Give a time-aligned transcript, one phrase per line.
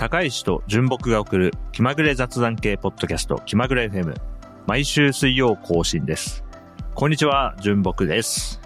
[0.00, 4.14] 高石と純木が送る気まぐれ雑談系ポッドキャスト気まぐれ FM
[4.66, 6.42] 毎週水曜更新です。
[6.94, 8.62] こんにちは純木です。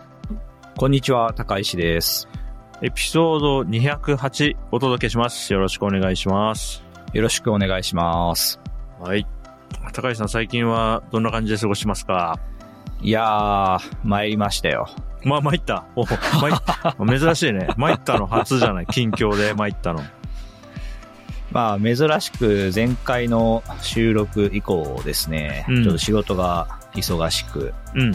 [0.77, 2.29] こんにちは、高石です。
[2.83, 5.53] エピソード208お届けします。
[5.53, 6.85] よろしくお願いします。
[7.13, 8.61] よろしくお願いします。
[9.01, 9.27] はい。
[9.93, 12.39] 高石さん最近はどんな感じで過ごしますか？
[13.03, 14.89] いやー、参りましたよ。
[15.25, 15.85] まあ参った。
[15.97, 16.19] お参
[17.19, 17.67] 珍しいね。
[17.77, 18.87] 参ったの初じゃない？
[18.87, 20.01] 近況で参ったの
[21.55, 28.13] まあ、珍しく前回の収録以降ですね、うんちょっと仕事が忙しく、うん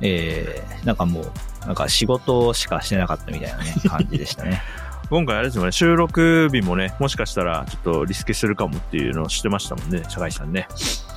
[0.00, 1.24] えー、なんかもう、
[1.64, 4.60] なんか仕事しかしてなかったみたいなね、感じでしたね。
[5.08, 10.66] 今回あれですよね、収録日もね、もしかしたらちょっとリスケするかもっていうのを知ってましたもんね、高石さんね。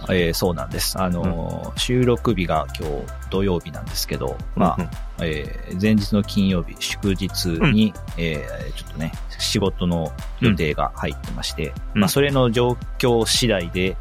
[0.09, 0.99] えー、そうなんです。
[1.02, 4.89] あのー収録日が今日土曜日なんですけど、まあ、うんうん
[5.21, 13.98] えー前日の金曜日、祝日に、えーちょっとね、仕事の予定が入ってまして、うんまあ、それの状況次第で、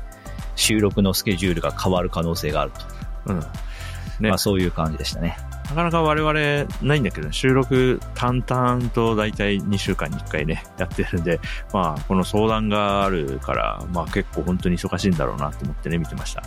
[0.55, 2.73] 収録のスケジュールが変わる可能性がある
[3.27, 3.33] と。
[3.33, 3.41] うん。
[4.21, 5.39] ねまあ、そういう感じでしたね。
[5.69, 11.41] なかなか我々ないんだけど、収録淡々と大体2週間に1回ね、やってるんで、
[11.73, 16.43] まあ、この相談があるから、まあ結構本当に忙しいんだろうなと思ってね、見てました。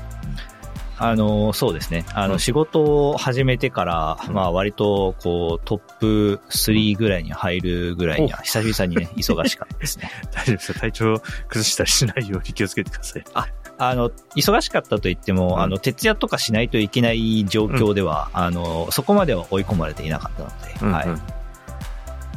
[1.04, 2.06] あのーそうですね。
[2.14, 10.12] あの、うん仕事を始めてから、うんまあ、割と、こう、トップ3ぐらいに入るぐらいには、久々にね、忙しかったですね。
[10.32, 13.24] 大丈夫ですか体調崩したりしないように気をつけてください。
[13.34, 13.48] あ
[13.96, 15.62] の、忙しかったと言っても、うん。
[15.62, 20.94] あの、徹夜とかしないといけない状況では、あの、そこまでは追い込まれていなかったので、うんうん。
[20.94, 21.08] はい。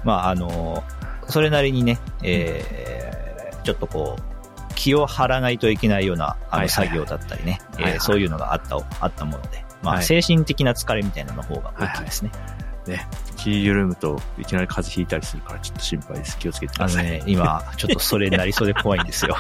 [0.05, 0.83] まあ、あの、
[1.29, 3.15] それなりにね、えー
[3.65, 6.69] ちょっとこう、気を張らないといけないような、あの、はいはいはい。
[6.69, 7.93] 作業だったりね、はいはい。
[7.95, 10.05] えーそういうのがあった、あったもので、まあ、はい。
[10.05, 12.31] 精神的な疲れみたいなの方が大きいですね。
[12.87, 16.39] ね、気緩むといきなり風邪ひいたりするからちょっと心配です。
[16.39, 17.07] 気をつけてください。
[17.07, 19.37] あのね、今、ちょっとそれになりそうで怖いんですよ。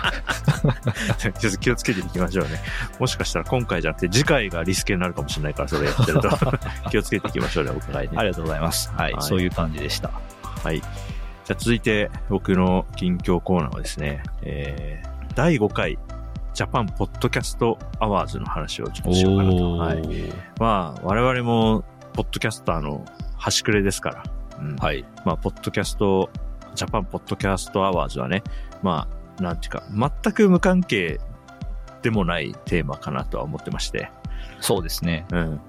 [1.18, 2.60] ちょっと気をつけていきましょうね。
[2.98, 6.30] もしかしたら今回じゃなくて次回がリスケになるかもしれないから、それやってると
[6.90, 8.14] 気をつけていきましょうね、お互いね。
[8.16, 8.90] ありがとうございます。
[8.94, 10.10] はい、はいそういう感じでした。
[10.62, 10.80] はい。
[10.80, 15.98] じゃあ続いて僕の近況コーナーはですね、えー、第5回
[16.54, 19.72] ジャパンポッドキャストアワーズの話をちょっとしようかなと。
[19.76, 20.02] はい。
[20.60, 23.04] まあ、我々もポッドキャスターの
[23.44, 24.22] 端くれですから。
[24.58, 25.04] うんはい。
[25.26, 26.30] まあ、ポッドキャスト、
[26.74, 28.42] ジャパンポッドキャストアワーズはね、
[28.82, 29.06] ま
[29.38, 31.20] あ、なんていうか、全く無関係
[32.00, 34.10] でもないテーマかなとは思ってまして。
[34.60, 35.26] そうですね。
[35.30, 35.60] うん。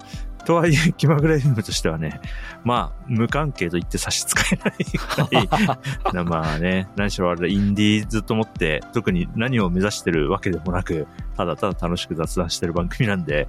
[0.46, 2.22] とはいえ、気まぐれ FM としてはね、
[2.64, 13.48] まあ、無関係と言って差し支えないくらいな まあね、何しろあれインディーズと思って、特に何を目指してるわけでもなく、ただただ楽しく雑談してる番組なんで、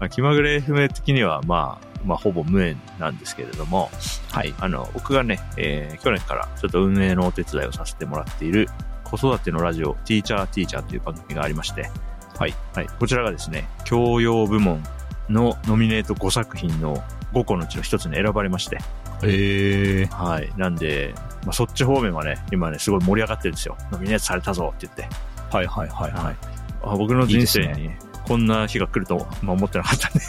[0.00, 3.90] まあ、気まぐれ FM 的には、まあ、まあ、ほぼ無縁なんですけれども、
[4.32, 4.54] はい。
[4.60, 8.68] あの、僕がね、えー去年からちょっと運営のお手伝いをさせてもらっている
[9.04, 11.90] 子育てのラジオ、ティーチャーティーチャーという番組がありまして、
[12.38, 12.54] はい。
[12.74, 12.86] はい。
[12.98, 14.82] こちらがですね、教養部門
[15.28, 17.02] のノミネート5作品の
[17.32, 18.78] 5個のうちの1つに選ばれまして、
[19.22, 20.52] えー、はい。
[20.56, 23.76] なんで、まあ、そっち方面はね、今ね、すごい盛り上がってるんですよ。
[23.90, 25.08] ノミネートされたぞって言って。
[25.50, 26.36] はいはいはいはい。
[26.82, 27.90] あ僕の人生に
[28.28, 30.20] こんな日が来ると、まあ、思ってなかったんで、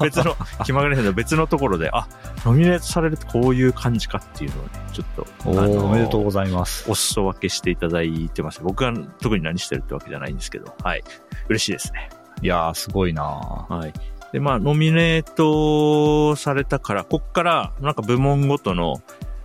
[0.00, 0.34] 別の、
[0.64, 2.08] 気まぐれ編の別のところで、あ、
[2.46, 6.90] ノミネートされるとこういう感じかっていうのをね、ちょっと、おめでとうございます。
[6.90, 8.62] お裾分けしていただいてます。
[8.62, 11.04] 僕は特に何してるってわけじゃないんですけど、はい。
[11.48, 12.08] 嬉しいですね。
[12.42, 13.92] いやー、すごいなはい。
[14.32, 19.02] で、まあ、ノミネートされたから、こっから、なんか部門ごとの、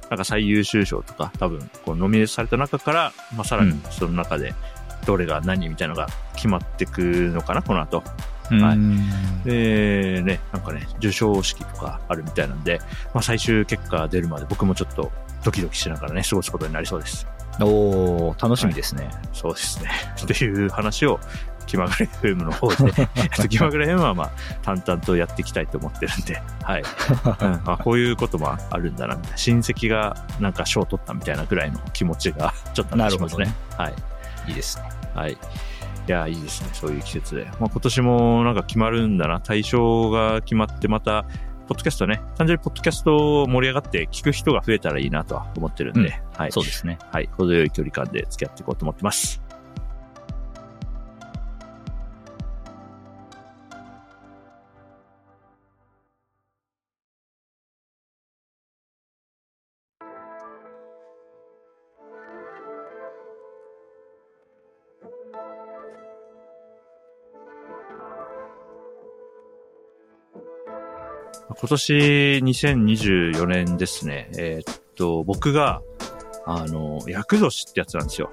[0.10, 4.54] なんか最優秀賞とか、多分、こう、ノミネートされた中から、まあ、さらにうんその中で、
[5.06, 7.02] どれが何みたいなのが決まってく
[7.34, 8.04] のかな、この後。
[8.50, 8.62] ー。
[8.62, 12.80] はいで、ね、なんかね、受賞式とかあるみたいなんで、
[13.14, 15.12] まあ、最終結果出るまで僕もちょっと
[15.44, 17.28] ドキドキしながらね、過ごすことになりそうです。
[17.62, 19.10] おー、楽しみですね。
[19.34, 19.90] そうですね。
[20.22, 21.20] っていう話を、
[21.68, 23.08] 気まぐれ FM の方で、
[23.50, 24.32] 気まぐれ FM はまあ、
[24.64, 26.82] 淡々とやっていきたいと思ってるんで、はい。
[26.82, 29.38] うんまあ、こういうこともあるんだな、みたいな。
[29.38, 33.54] 親戚がなんか賞取ったみたいなぐらいの気持ちが、 ちょっとしますね。
[33.78, 33.94] はい。
[34.48, 34.90] いいですね。
[35.14, 35.34] はい。
[35.34, 35.38] い
[36.08, 36.70] や、いいですね。
[36.72, 37.46] そういう季節で。
[37.60, 39.42] まあ、今年もなんか決まるんだな。
[39.42, 41.26] 対象が決まって、また、
[41.68, 46.52] ポッドキャストね、単純にポッドキャスト盛り上がって聞く人が増えたらいいなとは思ってるんで、はい。
[46.54, 46.98] そうですね。
[47.12, 47.30] はい。
[47.34, 49.42] 程よい距離感で付き合っていこうと思ってます。
[71.60, 71.94] 今年
[72.44, 74.30] 2024年ですね。
[74.38, 75.82] えーっと、僕が
[76.46, 78.30] あの、厄年ってやつなんですよ。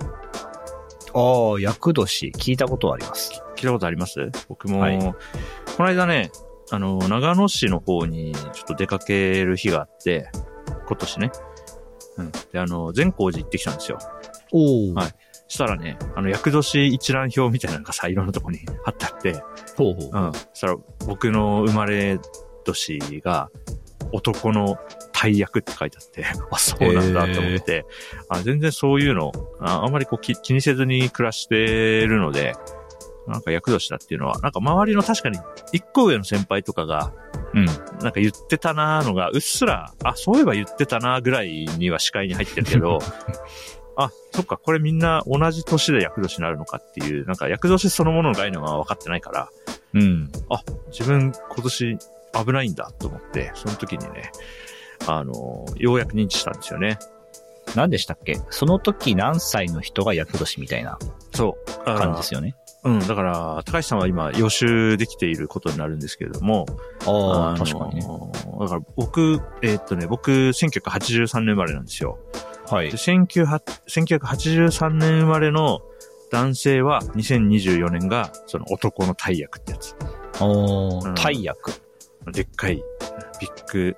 [1.15, 3.43] ああ、厄年、聞いたことはあります。
[3.56, 4.31] 聞いたことあります？
[4.49, 6.31] 僕も、はいこの間ね、
[6.71, 10.31] あの、長野市の方にちょっと出かける日があって、
[10.87, 11.32] 今年ね。
[12.19, 12.32] うん。
[12.53, 13.99] で、あの、善光寺行ってきたんですよ。
[14.53, 15.15] おおはい
[15.47, 19.32] したらね、あの、厄年一覧表みたいなのがさ、いろんなとこに貼ってあって、
[19.76, 20.26] ほうほう。
[20.26, 20.32] うん。
[20.32, 20.76] そしたら、
[21.06, 22.19] 僕の生まれ
[22.64, 23.50] 年が、
[24.12, 24.76] 男の
[25.12, 27.84] 大役って書いてあって、 あ、そうなんだと思って、
[28.28, 32.55] あ全然そういうの、ああんまりこう気気にせずに暮らしてるので、
[33.26, 35.38] なんか役年だっていうのは、なんか周りの確かに
[35.72, 37.12] 一個上の先輩とかが、
[37.55, 37.64] うん。
[37.66, 42.99] なんか言ってたなーのが、うっすら、あ、そういえば言ってたなーぐらいには視界に入ってるけど、
[43.96, 49.49] あ、そっか、これみんな同じ年で役年になるのかっていう、なんか役年そのものの概念は分かってないから、
[49.94, 50.31] うん。
[50.90, 51.99] 自分今年
[52.35, 54.31] 危ないんだと思って、その時にね、
[55.07, 56.99] あの、ようやく認知したんですよね。
[57.75, 58.41] 何でしたっけ？
[58.51, 60.99] その時何歳の人が厄年みたいな
[61.33, 61.85] そう。
[61.85, 62.55] 感じですよね。
[62.85, 66.67] うん、だから、高橋さんは今予習できていることになるんですけれども、
[67.07, 68.07] ああ、の確かにね。
[68.61, 72.19] だから僕、えーっとね、僕、1983年生まれなんですよ。
[72.67, 72.97] はいで。
[72.99, 75.81] 1900 1983年生まれの
[76.31, 79.95] 男性は2024年がその男の大役ってやつ。
[80.41, 81.71] うんおー、大役。
[82.32, 82.76] でっかい、
[83.41, 83.97] ビッグ、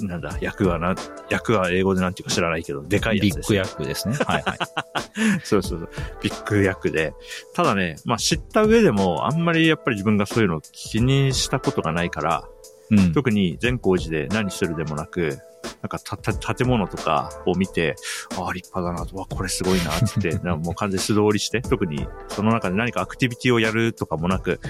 [0.00, 0.94] なんだ、役はな、
[1.30, 3.58] 役は英語でなんていうか知らないけど、でかいやビッグつですね。
[3.58, 4.16] 役ですね。
[4.16, 4.58] はいはい。
[5.44, 5.88] そうそうそう。
[6.22, 7.14] ビッグ役で。
[7.54, 12.48] ただね、まあ知った上でも、あんまりやっぱり自分がそういうのを気にしたことがないから、
[12.90, 13.12] うん。
[13.12, 15.38] 特に善光寺で何するでもなく、
[15.80, 17.96] なんかた、た、建物とかを見て、
[18.36, 24.60] ああ、立派だなと、わ、これすごいな、つって、 なもう完全に素通りして、特にその中で何かアクティビティをやるとかもなく、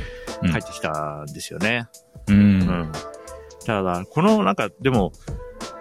[0.42, 1.88] うん帰ってきたんですよね。
[2.13, 2.13] う。
[2.28, 2.92] うんん。
[3.66, 5.12] ただ、このなんか、でも、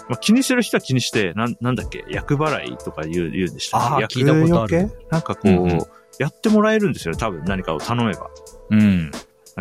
[0.10, 5.80] まあ、気にする人は気にして、なん、なんだっけ、役払いとか言う、言うんでしたあー厄聞いたことあるなんかこう、うんうん
[6.20, 8.30] やってもらえるんですよ、多分何かを頼めば。
[8.70, 9.12] うん。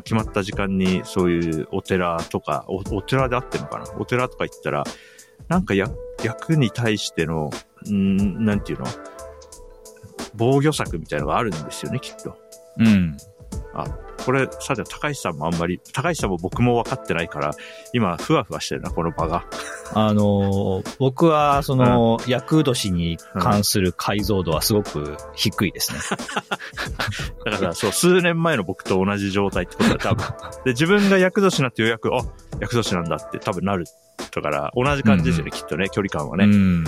[0.05, 3.87] 決まった時間にそういうお寺とか、おお寺であってるのかな？
[3.99, 4.85] お寺とか行ったら、
[5.49, 5.89] なんかや
[6.23, 7.49] 役に対しての、
[7.91, 8.87] んなんていうの？
[10.35, 12.37] 防御策みたいなのがあるんですよね、きっと。
[12.77, 13.17] うん。
[14.25, 17.53] これ、さて、高橋さんもあんまり、高橋さんも僕も分かってないから、
[17.93, 19.45] 今、ふわふわしてるな、この場が。
[19.95, 25.99] あのー僕は、その、厄年に関する解像度はすごく低いですね。
[27.45, 30.27] だから、そう、数年前の僕と同じ状態ってことだ、多分。
[30.65, 32.21] で、自分が役年になってようやく、あ、
[32.61, 33.85] 役年なんだって多分なる。
[34.35, 36.45] だから、同じ感じですよね、きっとね、距離感はね。
[36.45, 36.85] うん。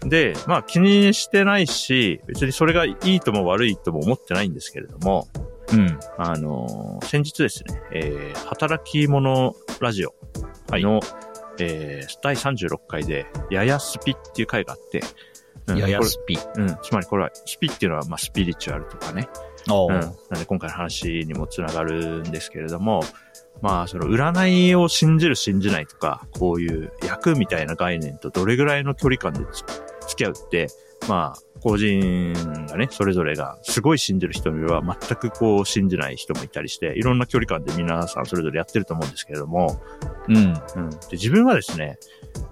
[0.00, 0.08] うん。
[0.08, 5.26] で、まあ気にしてないし、別にそれがいいとも悪いとも思ってないんですけれども、
[5.72, 5.98] うん。
[6.16, 10.14] あのー先日ですね、えー、働き者ラジオ
[10.72, 11.00] の、
[11.58, 15.00] えー、第36回で、ややスピっていう回があって、
[15.66, 16.38] うんややスピ。
[16.56, 19.28] うん、つまりこれは、スピっていうのは、まあ、スピリチュアルとかね。
[19.88, 20.00] うん。
[20.00, 23.02] なんで今回の話にもつながるんですけれども、
[23.60, 29.64] まあ、その占いを信じる信じないとか、こういう役みたいな概念とどれぐらいの距離感でつ
[30.08, 30.68] 付き合うって、
[31.08, 32.32] まあ、個人
[32.66, 39.80] がね、それぞれがすごい信じる人もいれば全くこう信じない人もいたりして、いろんな距離感で皆さんそれぞれやってると思うんですけれども、
[40.28, 40.36] うん。
[40.36, 40.54] うん。
[40.90, 41.98] で、自分はですね、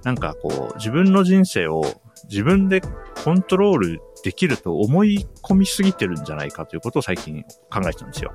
[0.04, 1.82] なんかこう、自分の人生を
[2.28, 2.82] 自分で
[3.25, 8.32] コントロールできると思い込みすぎてるんじゃないかということを最近考えてたんですよ。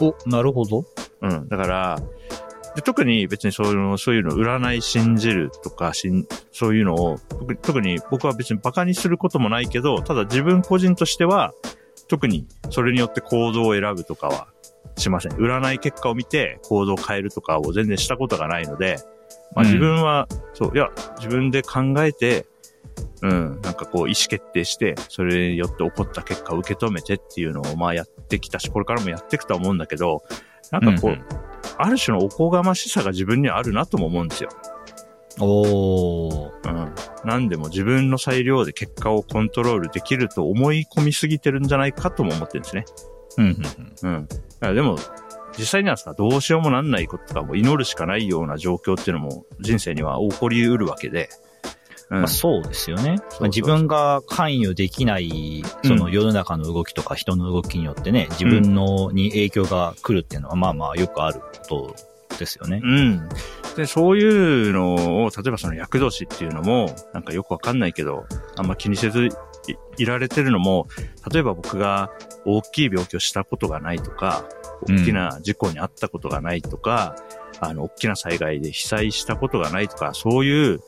[0.00, 0.84] お、なるほど。
[1.22, 1.48] うん。
[1.48, 1.98] だから、
[2.80, 11.52] で特に別にそういうの、そういうの、占い信じるとか、しんそういうのを、特特に僕は別に馬鹿にすることもないけど、ただ自分個人としては、
[12.08, 14.48] 特にそれによって行動を選ぶとかは
[14.96, 15.32] しません。
[15.32, 18.96] 占い結果を見て行動を変えるとかを全然したことがないので、
[19.54, 22.46] まあうん自分は、そう、いや、自分で考えて、
[23.20, 30.22] うん、なんかこう意思決定して、それによって起こった結果を受け止めてっていうのをまあやってきたし、これからもやっていくとは思うんだけど、
[30.70, 31.40] なんかこう、うん
[31.82, 34.50] ある種のおこがましさが自分にはあるなとも思うんですよ。
[35.38, 36.68] おー。
[36.68, 36.94] うん。
[37.24, 42.84] なんでも自分の裁量で結果をコントロールできると思い込みすぎてるんじゃないかとも思ってるんですね。
[43.38, 43.62] うん
[44.02, 44.28] うんうん。
[44.28, 44.98] だからでも、
[45.58, 51.28] 実際にはさ、どうしようもなんないこととかも祈るしかないような状況っていうのも人生には起こりうるわけで。
[52.10, 53.16] うんまあ、そうですよね。
[53.38, 61.94] まあ自分が関与できない、その世の中の動きとか人の動きによってね、自分のに影響が来るっていうのは、まあまあよくあるこ
[62.28, 62.80] とですよね。
[62.82, 63.28] うん。
[63.76, 68.26] で、そういうのを、例えばその厄年っていうのも、なんかよくわかんないけど、
[68.56, 69.30] あんま気にせずい
[69.98, 70.88] いられてるのも、
[71.32, 72.10] 例えば僕が
[72.44, 77.14] 大きい病気をしたことがないとか、うん大きな事故に遭ったことがないとか、
[77.60, 80.80] あの、大きな災害で被災したことがないとか、そういう、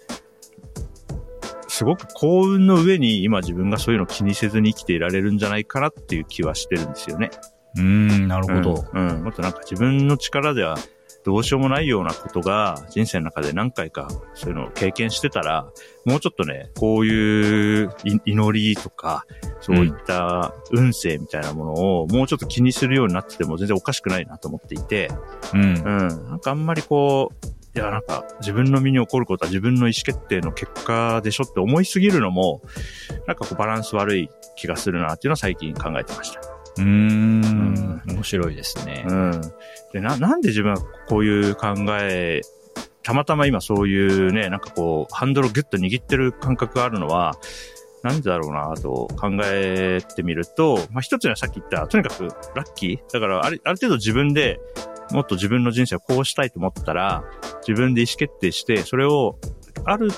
[1.83, 7.33] すごく幸運の上に今自分がそういうの気にせずに生きていられるんじゃないかなっていう気はしてるんですよね。
[7.75, 8.85] うーん、なるほど。
[8.93, 9.09] うん。
[9.09, 10.77] うんもっとなんか自分の力では
[11.25, 15.73] どうしようもないようなことが人生の中で何回かそういうのを経験してたら、
[16.05, 19.27] もうちょっとね、こういうい祈りとか、
[19.61, 25.11] そういった運勢みたいなものをもうちょっと気にするようになってても全然おかしくないなと思っていて、
[25.53, 25.65] うんう。
[25.65, 25.85] ん。
[26.31, 32.61] なんかあんまりこう、いや、なんか自分の身に起こることは自分の意思決定の結果でしょって思いすぎるのも、
[33.26, 36.41] なんかこうバランス悪い気がするなっていうのは最近考えてました。
[36.41, 38.02] うーん。
[38.07, 39.05] 面白いですね。
[39.09, 39.41] うん。
[39.93, 42.43] で、な、なんで自分はこういう考え、
[43.02, 47.35] たまたま今そういうね、なんかこう、ハンドルをギュッと握ってる感覚があるのは、
[48.02, 52.25] なんでだろうなと考えてみると、まあ、一つにはさっき言った、とにかく
[52.55, 54.61] ラッキーだからある、ある程度自分で
[55.12, 57.25] もっと自分の人生をこうしたいと思ったら、
[57.66, 59.38] 自分で意思決定して、それを
[59.85, 60.11] ある、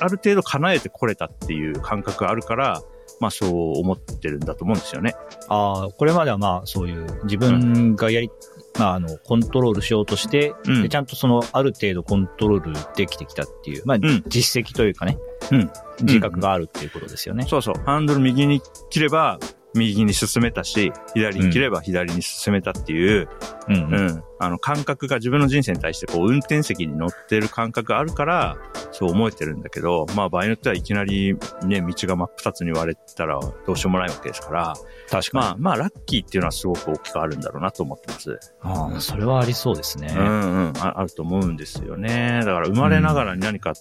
[0.00, 2.82] ある程度叶えてこれたっていう感覚があるから、
[3.20, 5.14] まあそう思ってるんだと思うんですよね。
[5.48, 8.30] ああ、これまではまあそういう自分がやり、
[8.78, 15.18] まああの、コントロールしようとして、うんでちゃんとそのある程度コントロールできてきたっていう、まあ、ん実績というかね、
[15.52, 15.70] うん
[16.00, 17.46] 自覚があるっていうことですよね。
[17.48, 17.74] そうそう。
[17.84, 18.60] ハンドル右に
[18.90, 19.38] 切れば、
[19.74, 23.28] 右に進めたし、左に切れば左に進めたっていう、
[23.68, 24.22] うん、ううん。
[24.44, 28.56] ん、あの感覚が自分の人生に対してこう運転席に乗ってる感覚があるから、
[28.92, 34.74] そう思えてるんだけど、まあ場合によってはいきなりね、道が真っ二つに割れたらどうしようもないわけですから、
[35.10, 35.44] 確かに。
[35.44, 38.38] まあまあラッキーっていうのはすごく大きくあるんだろうなと思ってます。
[38.62, 40.14] ああ、それはありそうですね。
[40.16, 42.40] うんうんあ、あると思うんですよね。
[42.44, 43.74] だから生まれながらに何か、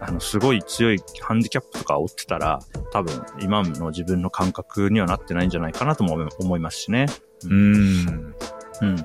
[0.00, 2.60] あの、すごい強いハンディキャップとか負ってたら、
[2.92, 7.06] 多分今の自分の感覚にはなってないんじゃないかなとも思いますしね。
[7.44, 8.34] うーん。
[8.82, 8.96] うん。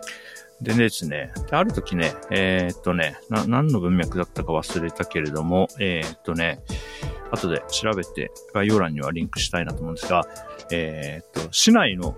[0.65, 6.63] でですね、である時ね、えーっとね、な、何の文脈だったか忘れたけれども、えーっとね、
[7.31, 10.24] 後で調べて概要欄にはリンクしたいなと思うんですが、
[10.72, 12.17] えーっと、市内の、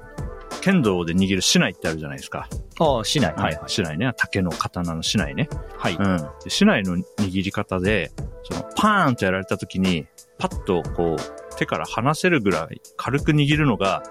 [0.61, 2.47] 剣道で握る市内ってあるじゃないですか。
[2.79, 3.33] ああ、しない。
[3.33, 3.61] はい、はい。
[3.67, 5.49] 市内ね、竹の刀の市内ね。
[5.77, 5.95] はい。
[5.95, 6.17] うん。
[6.43, 8.11] で市内の握り方で、
[8.43, 10.07] その、パーンとやられた時に、
[10.39, 14.03] パッとこう、手から離せるぐらい軽く握るのが、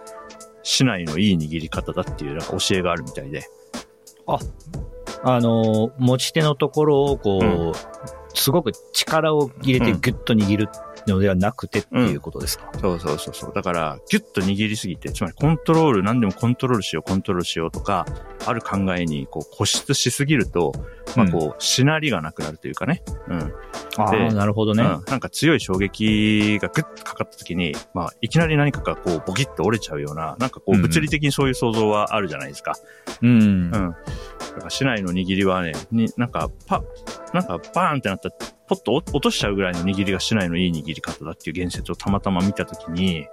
[0.62, 3.42] 市内のいい握り方だっていうなんか教えがあるみたいで。
[4.26, 7.72] あのー、持ち手のところをこう、うん。
[8.34, 10.00] すごく力を入れてうん。
[10.00, 10.68] ギュッと握る
[11.12, 13.52] のではなくてっていうことですか、そうそうそうそう。
[13.54, 18.06] だから、ギュッと握りすぎて、つまりコントロール、何でもコントロールしよう、コントロールしようとか、
[18.46, 20.72] ある考えにこう固執しすぎると、
[21.16, 23.02] まあこう、しなりがなくなるというかね。
[23.28, 23.52] うん。
[23.98, 24.82] ああ、なるほどね。
[24.82, 25.04] うん。
[25.06, 32.74] なんか強い衝撃がグッとかかった時に、まあ、いきなり何かがこう、ボキッと折れちゃうような、なんかこう、うんうん物理的にそういう想像はあるじゃないですか。
[33.20, 33.30] うん。
[33.30, 33.36] う
[33.66, 33.70] ん。
[33.72, 33.94] だか
[34.64, 36.82] ら市内の握りはね、に、なんか、パ、
[37.36, 38.34] なんかバーンってなったら、
[38.66, 43.26] ポッと落落としちゃうぐらいの握りが市内のいい握り方だっていう言説をたまたま見たときに、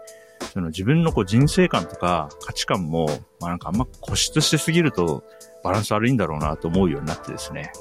[0.54, 3.08] その自分のこう人生観とか価値観も、
[3.40, 5.24] まあなんかあんま固執しすぎると
[5.64, 7.72] バランス悪いんだろうなと思うようになってですね。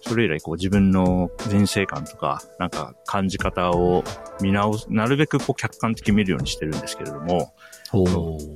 [0.00, 4.04] それ以来こう自分の人生観とか、なんか感じ方を
[4.40, 7.52] 見直す、なるべくこう客観的に見るようにしてるんですけれども、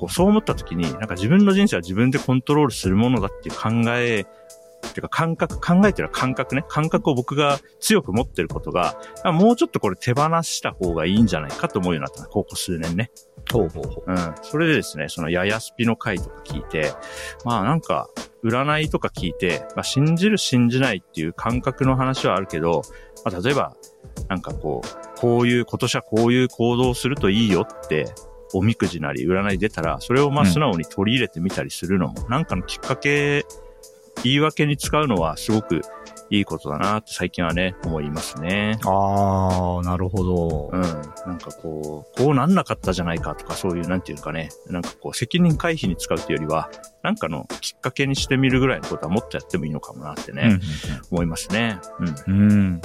[0.09, 4.25] そう思った時に、なんか自分の人生は自分でコントロールするものだっていう考え、
[4.87, 13.11] っていうか感覚、考えてる感覚ね、感覚を僕が強く持ってることが、あもうちょっとこれ手放した方がいいんじゃないかと思うようになったのここ数年ね。
[13.51, 13.53] う。
[13.53, 14.11] ほうほうほう。
[14.11, 14.35] うん。
[14.43, 16.93] それでですね、そのややスピの回とか聞いて、
[17.45, 18.09] まあなんか、
[18.45, 22.83] 占いとか聞いて、まあ信じる信じないっていう感覚の話はあるけど、
[23.25, 23.75] まあ例えば、
[24.29, 28.13] なんかこう、こういう、今年はこういう行動をするといいよって、
[28.55, 33.45] おみくじなり占い出たら、それをまあうん素直に取り入れてみたりするのも、なんかのきっかけ、
[34.25, 35.83] 言い訳に使うのはすごく
[36.31, 38.79] いいことだなって最近はね、思いますね。
[38.87, 40.71] ああ、なるほど。
[40.73, 40.81] うん。
[40.81, 46.71] なんかこう、こうなんなかったじゃないかとか、そういう、なんていうかね、なんかこう、責任回避に使うというよりは、
[47.03, 50.59] なんかのきっかけにしてみるぐらいのことはもっとやってもいいのかもなってね、
[51.11, 51.79] 思いますね。
[52.27, 52.35] うん。
[52.35, 52.81] うん。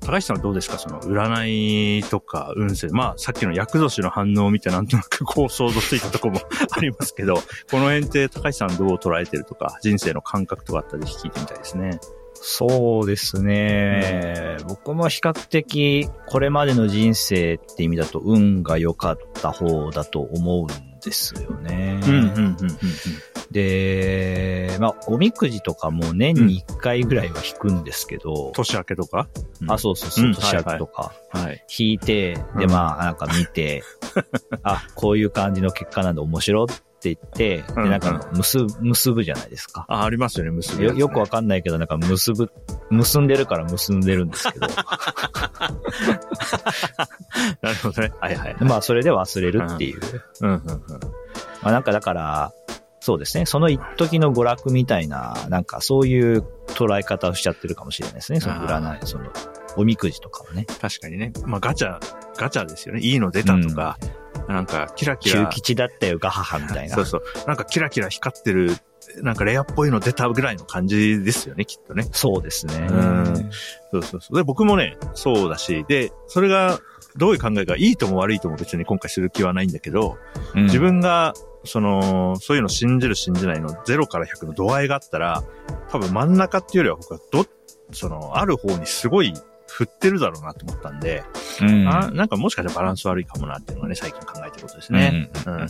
[0.00, 0.06] うん。
[0.06, 0.78] 高橋さんはどうですか？
[0.78, 2.88] その、占いとか運勢。
[2.88, 6.40] まあ、さっきの厄年の反応を見てなんとなくこう想像ついたところも
[6.76, 7.36] ありますけど、
[7.70, 11.98] この辺って高橋さんどう捉えてるとか、人生の感覚とかあったらぜひ聞いてみたいですね。
[12.46, 14.58] そうですね。
[14.68, 22.00] 僕も比較的、これまでの人生って意味だと、運が良かった方だと思うんですよね。
[22.04, 22.56] うん、うん、うん、うん。
[23.50, 29.28] で、まあ、おみくじとかも年に1回ぐらいは引くんですけど、年明けとか？
[29.68, 31.64] あ、そうそうそうう、ん年明けとか、はい。
[31.78, 33.82] 引いて、で、うんまあ、なんか見て、
[34.62, 36.66] あ、こういう感じの結果なんで面白っ
[37.04, 39.84] て言って、うんで、なんか結ぶ、結ぶじゃないですか。
[39.88, 42.50] あ、ありますよね、結び、よ、よくわかんないけど、なんか結ぶ、
[42.90, 44.66] 結んでるから結んでるんですけど。
[47.60, 48.12] なるほどね。
[48.20, 48.64] はいはい、はい。
[48.64, 50.00] まあ、それで忘れるっていう。
[50.40, 50.60] うんうんうん。
[51.62, 52.52] まあ、なんかだから、
[53.00, 53.44] そうですね。
[53.44, 58.40] その一時の娯楽みたいな、なんかそういう捉え方をしちゃってるかもしれないですね。
[58.40, 59.30] その占い、その、
[59.76, 60.64] おみくじとかはね。
[60.80, 61.32] 確かにね。
[61.44, 61.98] まあガチャ、
[62.38, 63.00] ガチャですよね。
[63.02, 63.98] いいの出たとか、
[64.48, 65.44] なんかキラキラ。
[65.44, 66.94] 中吉だったよ、ガハハみたいな。
[66.94, 67.22] そうそう。
[67.46, 68.76] なんかキラキラ光ってる、
[69.22, 72.06] なんかレアっぽいの出たぐらいの感じですよね、きっとね。
[72.12, 72.86] そうですね。
[72.90, 73.50] うん
[73.92, 74.36] そうそうそう。
[74.36, 76.78] で、僕もね、そうだし、で、それが、
[77.16, 80.18] どういう考えがいいとも悪いとも別に今回する気はないんだけど、
[80.54, 81.34] うん自分が、
[81.64, 85.42] その、そういうの信じる信じないの0から100の度合いがあったら、
[85.90, 87.46] 多分真ん中っていうよりは僕はど、
[87.92, 89.32] その、ある方にすごい
[89.74, 91.24] 振ってるだろうなと思ったんで、
[91.60, 95.30] うんあなんかもしかしたらバランス悪いかもなっていうのがね、最近考えてることですね。
[95.46, 95.68] ううんん。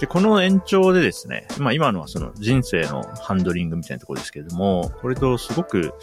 [0.00, 5.94] で、この延長でですね、まあ今のはその人生のハンドリングみたいなところですけれども、これとすごく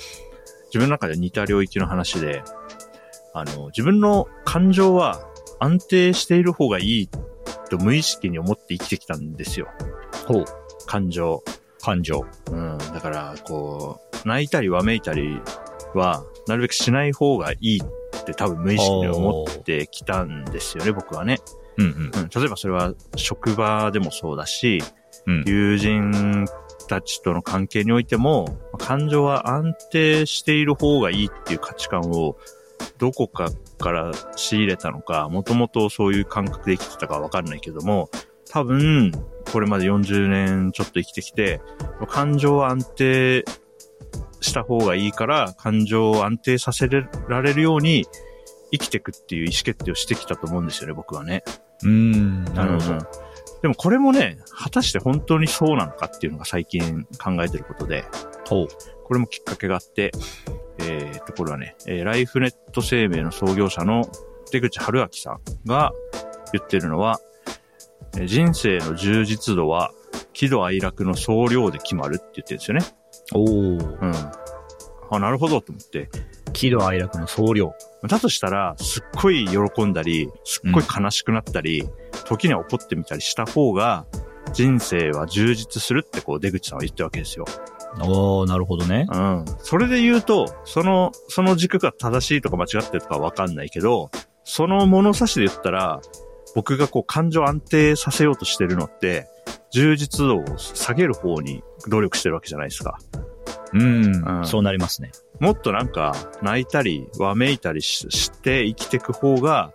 [0.68, 2.42] 自分の中で似た領域の話で、
[3.34, 5.20] あの、自分の感情は
[5.60, 7.10] 安定している方がいい
[7.70, 9.68] と無意識に思って生きてきたんですよ。
[10.26, 10.46] ほう。
[10.86, 11.44] 感情。
[11.82, 12.26] 感情。
[12.50, 12.78] うん。
[12.78, 15.42] だから、こう、泣いたりわめいたり
[15.98, 21.40] は、なるべくしない方がいいって多分無意識に思ってきたんですよね、僕はね。
[21.78, 22.12] うんうん。
[22.14, 22.30] うん。
[22.30, 24.82] 例えばそれは職場でもそうだし、
[25.26, 25.44] うん。
[25.46, 26.46] 友人
[26.88, 32.38] たちとの関係においても、感情は安定している方がいいっていう価値観を
[32.98, 38.10] どこかから仕入れたのか、もともとそういう感覚で生きてたかわかんないけども、
[38.50, 39.12] 多分、
[39.52, 41.62] これまで40年ちょっと生きてきて、
[42.08, 43.46] 感情は安定
[44.42, 46.88] した方がいいから、感情を安定させ
[47.28, 48.06] られるように
[48.72, 51.44] 生きていくっていう意思決定をしてきたと思うんですよね、僕はね。
[51.84, 52.44] うん。
[52.46, 53.00] なるほどうん。
[53.62, 58.06] でもこれもね、果たして本当にそうなのかっていうのが最近考えてることで、
[58.48, 58.68] ほう。
[59.04, 60.12] これもきっかけがあって、
[60.80, 64.10] えー、と、これはね、えーライフネット生命の創業者の
[64.52, 65.92] 出口春明さんが
[66.54, 67.20] 言ってるのは、
[68.16, 69.92] えー人生の充実度は
[70.34, 72.99] 喜怒哀楽の総量で決まるって言ってるんですよね。
[73.34, 73.46] おお。
[73.46, 74.14] うん。
[75.12, 76.10] あ、なるほどと思って。
[76.54, 77.74] 喜怒哀楽の総量。
[78.08, 81.88] だとしたら、すっごい喜んだり、すっごい悲しくなったり、
[82.26, 84.06] 時には怒ってみたりした方が、
[84.54, 87.46] 人生は充実するってこう出口さんは言ってるわけですよ。
[88.02, 89.08] おー、なるほどね。
[89.12, 89.46] うん。
[89.60, 94.12] それで言うと、その、その軸が正しいとか間違ってるとかわかんないけど、
[94.44, 96.02] その物差しで言ったら、
[96.56, 99.28] 僕がこう感情安定させようとしてるのって、
[99.72, 103.00] 充実度を下げる方に努力してるわけじゃないですか。
[103.74, 104.06] うん。
[104.26, 105.12] うんそうなりますね。
[105.40, 109.72] もっとなんか、泣いたり、わめいたりしして生きていく方が、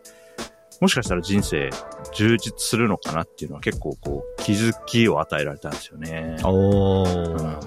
[0.81, 1.71] もしかしたら人生
[2.13, 6.37] 充実するのかなっていうのは結構こう、気づきを与えられたんですよね。
[6.43, 7.61] おうんー。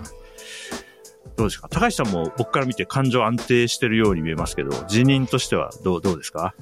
[1.38, 1.70] どうですか？
[1.70, 6.54] 高橋さんも僕から見て感情安定してるように見えますけど、辞任としてはどう、どうですか？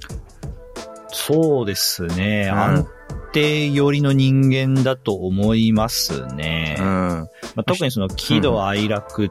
[1.16, 2.50] そうですね。
[2.52, 2.88] うん安
[3.32, 6.78] 定寄りの人間だと思いますね。
[6.80, 6.86] うん。
[6.86, 9.30] まあ、特にその喜怒哀楽っ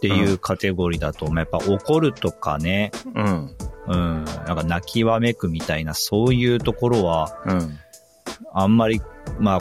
[0.00, 3.56] ていうカテゴリーだと、まあやっぱ怒るとかね、うん。
[3.88, 7.78] うん、なんか泣きわめくみたいな、そういうところは、うん。
[8.54, 9.02] あんまり、
[9.38, 9.58] まあ、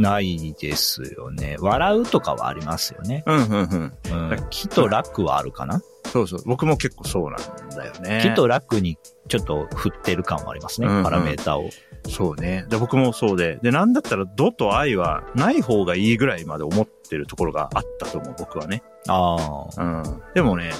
[0.00, 1.56] ないですよね。
[1.60, 3.22] 笑うとかはありますよね。
[3.26, 4.30] うん、うん、うん。
[4.30, 4.46] うん。
[4.50, 5.80] 喜と楽はあるかな、
[6.12, 6.42] そうそう。
[6.44, 8.20] 僕も結構そうなんだよね。
[8.22, 11.70] 喜と楽にちょっと振ってる感はありますね、うんうんパラメータを。
[12.08, 12.66] そうね。
[12.68, 13.58] で、僕もそうで。
[13.62, 18.82] で、なんだったら、ドと愛はない方がいいぐらいまで思ってるところがあったと思う、僕はね。
[19.08, 19.82] ああ。
[19.82, 20.22] うん。
[20.34, 20.72] でもね、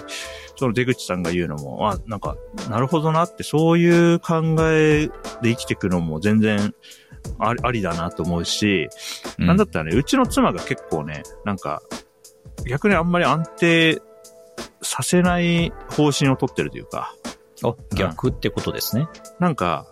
[0.56, 2.36] その出口さんが言うのも、あ、なんか、
[2.68, 5.08] なるほどなって、そういう考え
[5.42, 6.74] で生きていくのも全然
[7.38, 8.88] ありありだなと思うし、
[9.38, 11.82] なんだったらね、うちの妻が結構ね、なんか、
[12.66, 14.02] 逆にあんまり安定
[14.82, 17.14] させない方針を取ってるというか、
[17.62, 19.08] あ、逆ってことですね。
[19.38, 19.86] なんか、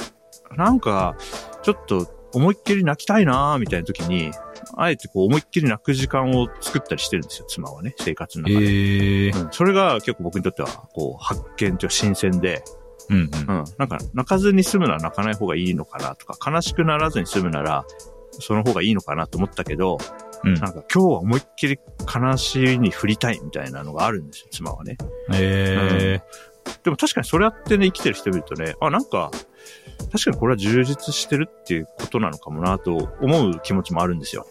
[0.57, 1.17] なんか、
[1.63, 4.33] ちょっと思いっきり泣きたいなーみたいな時に、
[4.77, 8.67] あえてこう思いっきり泣く時間を作ったりしてるんですよ、妻はね、生活の中で。
[8.67, 12.63] ええうん、それが結構僕にとっては、こう、発見というか新鮮で、
[13.11, 13.23] うんうん。
[13.23, 13.65] うん。
[13.79, 17.85] なんか、泣かずに済むなら泣かない方がいいのかなとか、悲しくならずに済むなら、
[18.33, 19.99] その方がいいのかなと思ったけど、
[20.45, 21.81] うんなんか今日は思いっきり
[22.15, 24.97] 悲しいに振りたいみたいなのがあるんですよ、妻はね。
[25.33, 29.31] ええでも確かにそれやってね、生きてる人見るとね、あ、なんか、
[30.13, 34.47] 確かにこれは充実してるっていうことなのかもなと思う気持ちもあるんですよ。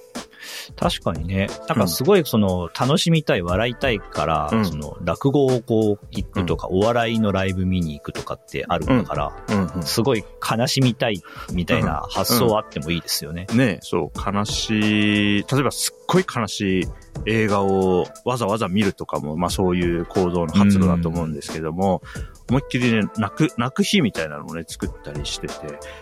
[0.76, 1.48] 確かにね。
[1.68, 4.66] なんかすごいその、楽しみたい、笑いたいから、うん。
[4.66, 9.68] その、落語をこう、行くとか、お笑いのライブ見に行くとかってあるんだから、うん。
[9.68, 9.84] うん。
[9.84, 10.24] すごい
[10.58, 11.22] 悲しみたい
[11.54, 13.48] みたいな発想あってもいいですよね。
[13.54, 16.88] ねそう、悲しい、例えばすっごい悲しい
[17.26, 22.02] 映画をわざわざ見るとかも、まあそういう行動の発露だと思うんですけども、
[22.50, 25.54] 思いっきりね、泣く、泣く日みたいなのをね、作ったりしてて、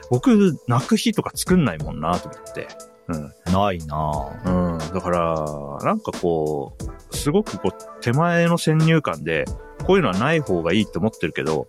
[0.09, 2.67] 僕、泣く日とか作んないもんなと思って。
[3.07, 3.53] うん。
[3.53, 4.93] ないなぁうん。
[4.93, 5.35] だから、
[5.83, 6.75] なんかこ
[7.11, 9.45] う、すごくこう、手前の先入観で、
[9.85, 11.67] こういうのはない方がいいと思ってるけど、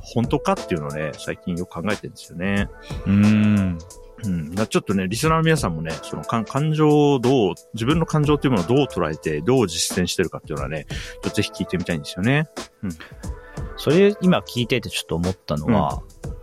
[0.00, 2.68] 本当かっていうのをね、最近よく考えてるんですよね。
[3.06, 3.78] うーん。
[4.24, 4.54] うん。
[4.54, 12.48] ちょっとね、リスナーの皆さんもね、その感感情をどう、自分の感情っていうものをどう捉えて、どう実践してるかっていうのはね、ちょっとぜひ聞いてみたいんですよね。
[13.76, 16.02] それ今聞いててちょっと思ったのは、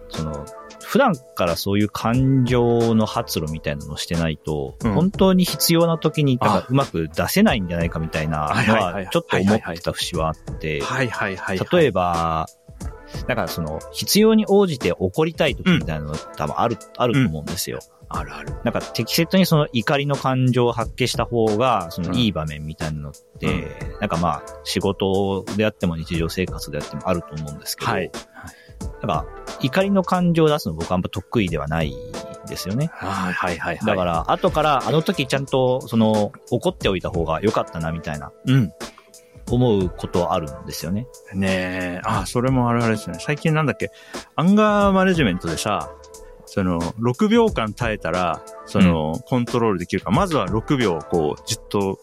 [0.10, 0.46] その、
[0.90, 4.94] 普段からそういう感情の発露みたいなのをしてないと、うん。
[4.94, 9.06] 本当に必要な時にかうまく出せないんじゃないかみたいなのはいはいはい。
[9.06, 12.48] は、ちょっと思ってた節はあって、はいはいはい、例えば、
[13.28, 17.82] だからその、必要に応じて怒りたい時みたいなの多分ある、あると思うんですよ。
[18.08, 18.56] あるある。
[18.64, 24.00] なんか適切にその怒りの感情を発揮した方が、そのいい場面みたいなのって、うん。
[24.00, 28.12] なんかまあ、仕事であっても日常生活であってもあると思うんですけど、はい。
[28.82, 29.26] なんか、
[29.62, 31.94] 怒りの感情を出すの僕はあんま得意ではない
[32.48, 32.90] ですよね。
[32.94, 33.86] はいはいはいはい。
[33.86, 38.72] だから、後からあの時ちゃんと、その、怒っておいた方が良かったなみたいな、うん。
[39.52, 41.08] 思うことあるんですよね。
[41.34, 41.48] ね
[41.98, 43.18] え、あ、それもあるあるですね。
[43.20, 43.92] 最近なんだっけ、
[44.36, 45.92] アンガーマネジメントでさ、
[46.46, 52.00] その、6秒間耐えたら、その、コントロールできるか、まずは6秒、こう、じっと、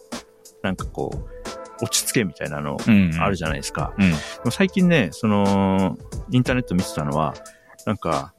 [0.61, 1.17] なんかこう、
[1.81, 3.93] 落ち着けみたいなの、うんあるじゃないですか。
[3.97, 4.11] うん。
[4.11, 5.97] でも最近ね、その、
[6.31, 7.33] インターネット見てたのは、
[7.85, 8.33] なんか、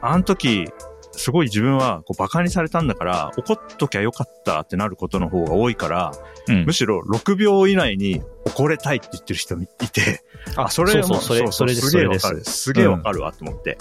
[0.00, 0.68] あの時、
[1.12, 6.12] すごい自分はこうバカにされたんだから、怒っときゃよかったってなることの方が多いから、
[6.46, 10.22] うんむしろ6秒以内に怒れたいって言ってる人いて、
[10.56, 12.44] あ、それもそうそうそれそれですすげえわかる。
[12.44, 13.76] すげえわかるわと思って。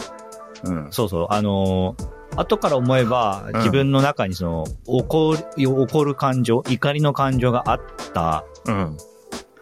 [0.63, 0.87] うん。
[0.91, 7.79] そうそう、あのー後から思えば、うん自分の中にその、怒る、怒る感情、怒りの感情があっ
[8.13, 8.97] たうん。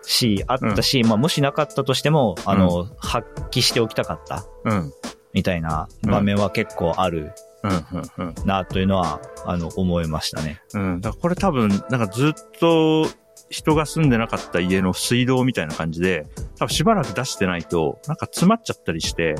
[0.03, 4.91] し、あったし、まあもしなかったとしても、あの、発揮しておきたかった、うん。
[5.33, 7.31] みたいな場面は結構ある
[7.63, 7.71] うん。
[7.71, 8.27] うん。
[8.27, 8.45] うん。
[8.45, 10.61] な、というのは、あの、思いましたね。
[10.73, 11.01] うん。
[11.01, 13.07] だからこれ多分、なんかずっと
[13.49, 16.25] 人が住んでなかった家の水道みたいな感じで、
[16.57, 19.35] 多分しばらく出してないと、なんか詰まっちゃったりして、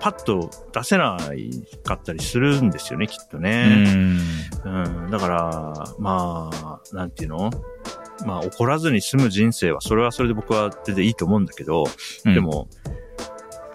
[0.00, 1.50] パッと出せない
[1.84, 3.84] かったりするんですよね、きっとうね。
[3.84, 4.18] ん。
[4.64, 4.68] う
[5.06, 5.10] ん。
[5.10, 7.50] だから、まあ、なんていうの？
[8.26, 11.84] まあ、怒らずに済む人生は、それはそれで僕は全然いいと思うんだけど、
[12.24, 12.68] うんで、も、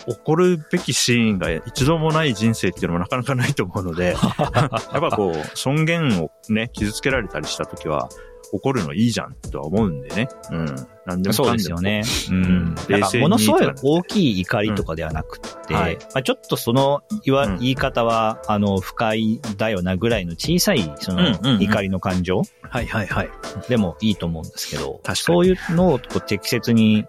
[0.07, 4.19] 怒るべきシーンが一度もない人生っていうのもなかなかないと思うので、 やっ
[4.53, 8.09] ぱこう、尊厳をね、傷つけられたりしたときは、
[8.51, 10.29] 怒るのいいじゃんとは思うんでね。
[10.51, 10.65] うん。
[11.05, 11.33] なんでも。
[11.33, 12.03] そうですよね。
[12.29, 12.41] ううん。
[12.41, 12.65] ん。
[12.65, 15.79] なんか、冷静にものすごい大きい怒りとかではなくって、うん。
[15.79, 15.97] はい。
[15.97, 17.59] まあ、ちょっとその言わ、うん。
[17.59, 21.61] 言い方は、あの、不快だよなぐらいの小さい、そのうんうんう、ん。
[21.61, 22.41] 怒りの感情。
[22.61, 23.29] はいはいはい。
[23.69, 27.05] でもいいと思うんですけど、そういうのをこう適切に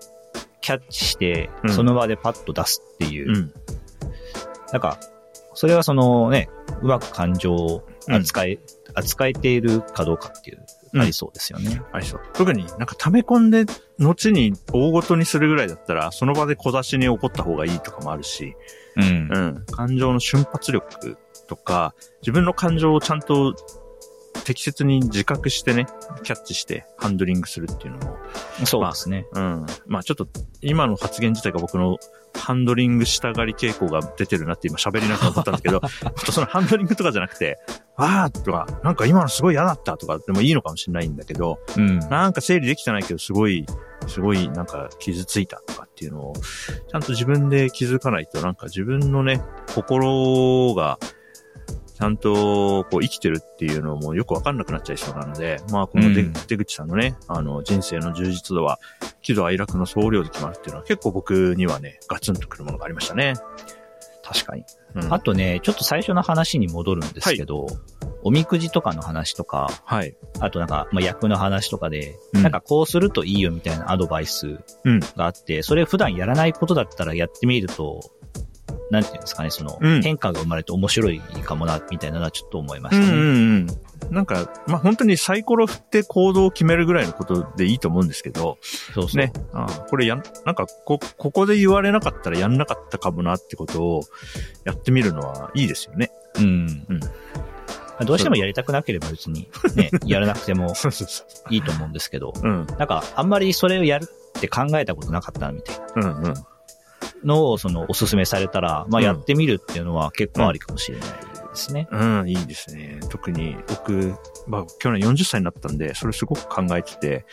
[0.61, 1.70] キャッチしてう、ん。
[1.70, 3.53] その場でパッと出すっていう、うん。
[4.72, 4.99] なんか、
[5.55, 6.51] それはそのね、
[6.83, 8.59] うまく感情を扱え、
[8.94, 10.64] 扱えているかどうかっていう、うん
[11.03, 11.83] ありそうですよね。
[11.93, 12.21] ありそう。
[12.33, 13.65] 特になんか溜め込んで、
[13.99, 18.57] 後に大ごとにするぐらいだったら、その場で小出しに怒った方がいいとかもあるし、
[18.97, 19.39] うんう。
[19.39, 19.65] ん。
[19.71, 21.17] 感情の瞬発力
[21.49, 23.55] とか、自分の感情をちゃんと
[24.45, 25.87] 適切に自覚してね、
[26.23, 28.17] キャッチしてハンドリングするっていうのも、
[28.65, 29.27] そうですね。
[29.33, 29.67] うん。
[29.87, 30.29] まあちょっと、
[30.61, 31.99] 今の発言自体が僕の
[32.37, 35.81] ハンドリングしたがり傾向が出てるなって今喋りながら思ったんだけど、
[36.31, 37.59] そのハンドリングとかじゃなくて、
[37.96, 41.99] わーとか、なんか今のすごい嫌だったとかでもいいのかもしれないんだけど、うん。
[41.99, 43.64] なんか整理できてないけど、すごい、
[44.07, 49.42] すごいなんか傷ついたとかっていうのを、ちゃんと自分で気づかないと、なんか自分のね、
[49.75, 50.99] 心が、
[51.97, 58.79] ちゃんとこう生きてるっていうのもよくわかんなくなっちゃいそうなので、まあこの出,、うん出口さんのね、あの人生の充実度は、
[59.23, 63.33] 喜怒哀楽の総量で決まるっていうのは結構僕にはね、ガツンとくるものがありましたね。
[64.23, 64.65] 確かに。
[64.95, 67.67] うん、あとね、ちょっと最初の話に戻るんですけど、
[68.23, 70.17] おみくじとかの話とか、はい。
[70.41, 78.01] あとなんか、まあ、役の話とかで、うんなんかこうするといいよみたいなアドバイスうんがあって、それ普段やらないことだったらやってみると、
[78.90, 83.12] なんていうんですかね、その、うん変化が生まれて面白いかもな、みたいなのはちょっと思いましたね。
[83.12, 83.68] うんうん
[84.11, 84.14] うん。
[84.14, 88.59] なんか、まあ本当にサイコロ振って行動を決めるぐらいのことでいいと思うんですけど、
[88.94, 89.16] そうそう。
[89.16, 89.33] ね。
[89.53, 94.03] ああこれやん、なんか、こ、ここで言われなかったらやんなかったかもなってことを
[94.64, 96.11] やってみるのはいいですよね。
[96.38, 96.87] うん。
[96.88, 97.01] うん
[98.05, 102.46] どうしてもやりたくなければ別にね、やらなくても そうそうそいいと思うんですけど、う。
[102.46, 102.66] うん。
[102.79, 104.05] なんかあんまりそれをやる
[104.37, 106.35] って考えたことなかったみたいなうんうん。
[107.25, 111.16] のをそのおすすめされたら、まあうんやってみるっていうのは結構ありかもしれないで
[111.57, 111.88] すね。
[111.90, 113.01] うん、いいですね。
[113.09, 114.14] 特に僕、
[114.47, 117.25] まあ、去年40歳になったんで、それすごく考えてて、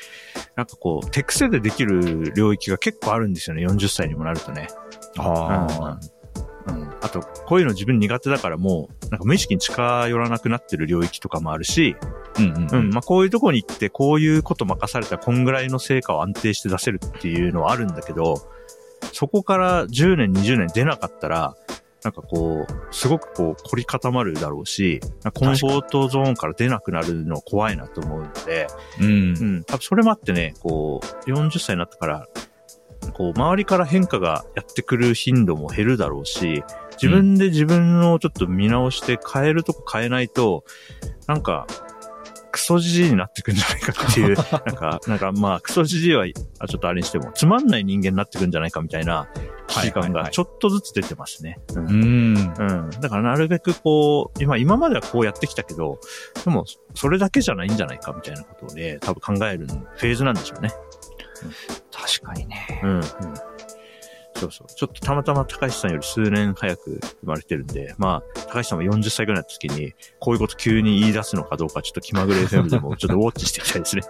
[0.55, 4.67] なんかこう、手癖でできる領域が結構あるんですよね、40歳にもなるとね。
[5.17, 5.99] あ
[6.65, 6.89] うん。
[7.01, 12.41] あと、こういうの自分苦手だからもう、なんか無意識に近寄らなくなってる領域とかもあるし、あ。
[12.41, 12.81] うんうんう。
[12.83, 18.35] ん、まあこういうとこに行って、こういうこと任されたらこんぐらいの成果を安定して出せるっていうのはあるんだけど、
[19.13, 21.55] そこから10年、20年出なかったら、
[22.03, 24.99] なんかこう、すごくこう、凝り固まるだろうし、
[25.33, 28.67] コンフォートゾーンから出なくなるの怖いなと思うので、
[28.99, 29.43] うんう。
[29.59, 32.27] ん、多分それもあってね、こう、40歳になったから、
[33.13, 36.63] こう、周りから変化がやってくる頻度も減るだろうし、
[37.01, 40.65] 自分で自分をちょっと見直して変えるとこ変えないと、
[41.27, 41.67] なんか、
[42.53, 44.41] クソじじいになってくんじゃないかっていう、 な
[44.73, 46.25] んか、なんかまあ、クソじじいは、
[46.59, 49.27] あちょっとあれにしても、つまんない人間になってくんじゃないかみたいな
[49.65, 51.59] 危機感がちょっとずつ出てますね。
[51.75, 51.93] うんうん。
[52.35, 52.89] うん。
[53.01, 55.99] だからなるべくこう、今、今まではこうやってきたけど、
[56.45, 60.69] でも、それだけじゃないんじゃないかみたいなことをね、多分考えるフェーズなんでしょうね。
[61.91, 62.81] 確かにね。
[62.83, 62.89] うん。
[62.91, 63.01] うん。
[64.43, 64.67] そうそう。
[64.75, 74.03] ちょっとたまたま高橋さんより数年早く生まれてるんで、まあ、高橋さんも40歳ぐらいの時に、こういうこと急に言い出すのかどうか、ちょっと気まぐれ FM でもちょっとウォッチしていきたいですね。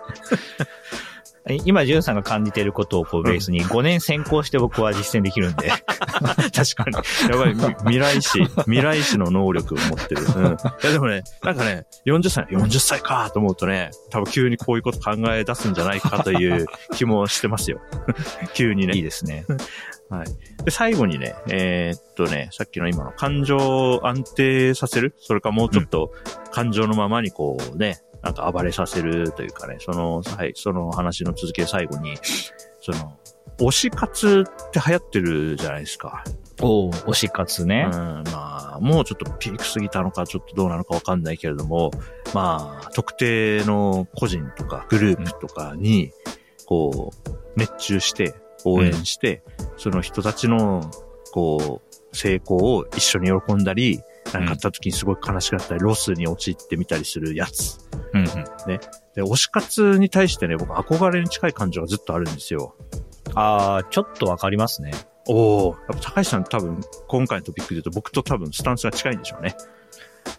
[1.65, 5.69] 今、ジュンさんが感じていることをこうベースに5年先行して僕は実践できるんで。
[6.55, 7.29] 確かに。
[7.29, 10.23] やばい、み未来史、 未来史の能力を持ってる。
[10.23, 10.45] うん。
[10.45, 10.49] い
[10.83, 17.81] やでもね、なんかね、40歳、40歳かと思うとね、多分急にこういうこと考え出すんじゃないかという気もしてますよ。
[18.53, 18.93] 急にね。
[18.95, 19.45] いいですね。
[20.63, 25.15] で、最後にね、えーっとね、さっきの今の感情を安定させる？
[25.17, 26.11] それかもうちょっと
[26.51, 32.15] 感情のままにこうね、なんか暴れさせるというかね、その、はい、その話の続きで最後に、
[32.81, 33.17] その、
[33.59, 36.23] 推し活って流行ってるじゃないですか。
[36.61, 37.89] お推し活ね。
[37.91, 41.91] うん、まあ、もうちょっとピーク過ぎたのか、ちょっとどうなのかわかんないけれども、
[42.33, 46.11] まあ、特定の個人とかグループとかに、
[46.65, 49.43] こう、熱中して、応援して、
[49.77, 50.89] その人たちの、
[51.33, 54.01] こう、成功を一緒に喜んだり、
[54.33, 57.79] なんかあった時にすごい悲しかったり、ロスに陥ってみたりするやつ。
[58.13, 58.27] うんうん。
[58.65, 58.79] で、
[59.17, 62.75] 推し活に対してね、僕憧れに近い感情がずっとあるんですよ。
[63.35, 64.91] ああ、ちょっとわかりますね。
[65.27, 69.55] おお、やっぱ高橋さん多分、今回のトピックで言うと僕と多分スタンスが近いんでしょうね。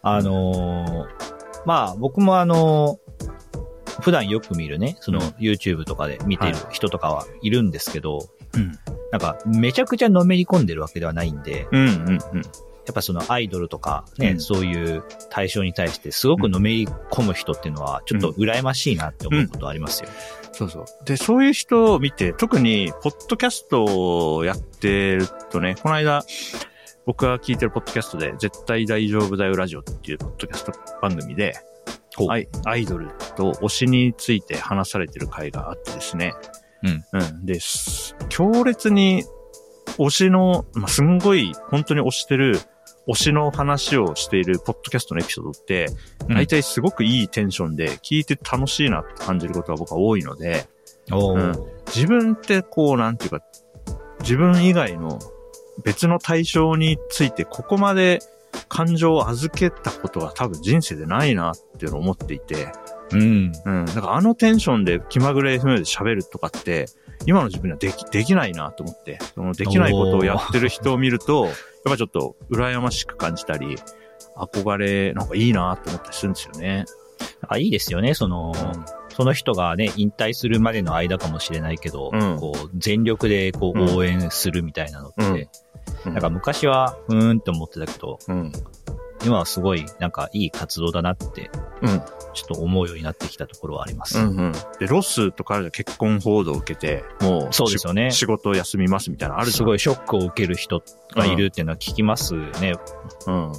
[0.03, 1.09] あのー
[1.67, 3.05] まあ僕もあのー
[4.01, 8.73] 普段よく見るね、そのうん YouTube とかで見てる人とかはいるんですけど、うん。
[9.13, 12.19] なんかめちゃくちゃのめり込んでるわけではないんで、うんうんうん。
[12.87, 20.11] やっぱそのアイドルとかね、うんそういう対象に対してすごくのめり込む人っていうのはちょっと羨ましいなって思うことありますよ。
[20.53, 20.85] そうそう。
[21.05, 26.23] で、そういう人を見て、特に、ポッドキャストをやってるとね、この間、
[27.07, 31.55] 僕が聞いてるポッドキャストで、絶対大丈夫だよラジオっていうポッドキャスト番組で、
[32.29, 36.35] アイアイドルと推しについて話されてる回があってですね。
[36.85, 37.05] うん。
[37.13, 37.47] うん。
[37.47, 39.25] で、す強烈に
[39.99, 42.61] 推しの、まあ、すんごい本当に推してる
[43.07, 45.87] 推しの話をしているポッドキャストのエピソードって、
[46.29, 50.67] うん大体すごくいいテンションで聞いて楽しいなって感じることが僕は多いので、
[51.13, 51.53] うん
[51.87, 53.43] 自分ってこう、なんていうか、
[54.21, 55.19] 自分以外の
[55.85, 58.21] 別の対象についてここまで
[58.69, 62.73] 感情を預けたことは多分人生でないなっていうのを思っていて、
[63.13, 63.53] うん。
[63.65, 63.85] うん。
[63.87, 66.87] だからあのテンションで気まぐれ FM で喋るとかって、
[67.27, 73.77] 今の自分にはでき、できないなと思って、そのできないことをやってる人を見ると、やっぱちょっと羨ましく感じたり、
[74.37, 76.85] 憧れ、なんかいいなと思ったりするんですよね。
[77.47, 78.53] あいいですよね、その、
[79.11, 82.37] その人がね、引退するまでの間かもしれないけど、うん。
[82.39, 83.89] こう、全力でこうん。
[83.89, 85.49] う応援するみたいなのって、
[86.07, 86.13] うん。
[86.15, 88.53] なんか昔は、うーんって思ってたけど、うん。
[89.25, 91.51] 今はすごい、なんかいい活動だなって、
[91.83, 92.03] うん。
[92.35, 94.19] ちょっと思うようになってきたところはあります。
[94.19, 94.53] うんうん。
[94.79, 100.83] で、ロスとかで結婚報道を受けて、もう、そうですよねし仕事を休みますみたいなのあるじゃんすごいショックを受ける人
[101.15, 102.75] がいるっていうのは聞きますね。
[103.27, 103.53] うん。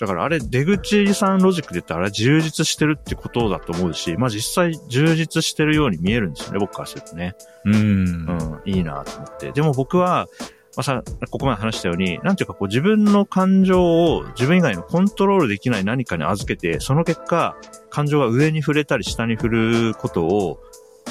[0.00, 7.34] だからあれ、出口さんロジックで言ったらあれ充実してるってことだと思うし、まあ実際充実してるように見えるんですよね、僕からするとね。
[7.66, 7.74] うん。
[7.74, 9.52] うん、いいなと思って。
[9.52, 10.26] でも僕は、
[10.76, 17.56] まあ、さ、ここまで話したように、なんていうかこう自分の感情を自分以外のコントロールできない何かに預けて、その結果、
[17.90, 20.60] 感情が上に触れたり下に振ることを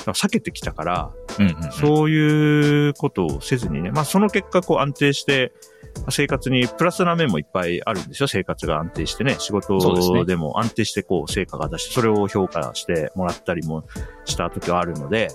[0.06, 1.72] 避けてきたから、うんうんうん。
[1.72, 5.52] そういうことをせずにね、まあその結果こう安定して、
[6.10, 8.28] 生活にプラスな面もいっぱいあるんですよ。
[8.28, 9.36] 生活が安定してね。
[9.40, 13.84] 仕事でも安定してこう成果が出して、それを評価してもらったりも
[14.26, 15.30] した時はあるので、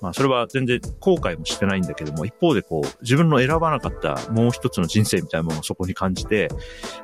[0.00, 6.48] まあそれは全然後悔もしてないんだけども、一方でこう自分の選ばなかったもう一つの人生みたいなものをそこに感じて、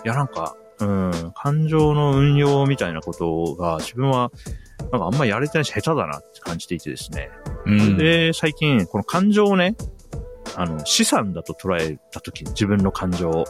[0.04, 4.30] いやなんか、うん、感情の運用みたいなことが自分は
[4.92, 7.30] なんかあんまりやれてないし下手だなって感じていてですね。
[7.66, 7.96] うん。
[7.96, 9.76] で、最近、この感情をね、
[10.54, 13.44] あの、資産だと捉えたとき、自分の感情を、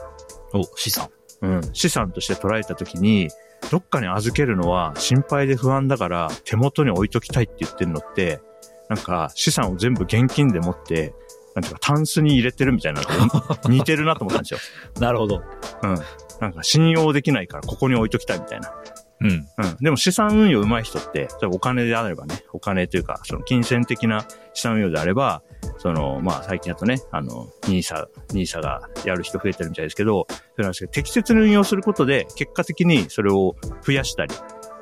[0.55, 1.11] お、資産。
[1.43, 3.29] うん、資産として捉えたときに、
[3.71, 8.41] どっかに預けるのは心配で不安だから手元に置いときたいって言ってるのって、
[8.89, 11.15] なんか資産を全部現金で持って、
[11.55, 13.01] なんていうか、タンスに入れてるみたいな
[13.69, 14.61] 似てるなと思ったんですよ。
[15.01, 15.43] なるほど。
[15.83, 15.97] うん。
[16.41, 18.73] なんか信用できないからここに置いときたいみたいな。
[19.21, 19.31] うん。
[19.31, 19.47] うん。
[19.81, 25.43] でも資産運用上手い人って、お金であればね、お金というか、その金銭的な資産運用であれば、
[25.79, 34.35] その、まあ最近だとね、あの、ニーサ、ニーサがやる人増えてるみたいですけど、それなんですけど、適切に運用することで、結果的にそれを増やしたり、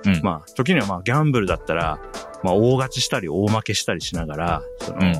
[0.06, 0.20] うん。
[0.22, 1.98] まあ、時にはまあギャンブルだったら、
[2.42, 5.14] まあ大勝ちしたり大負けしたりしながら、その、うん